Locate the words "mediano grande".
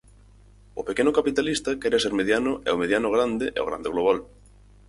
2.81-3.45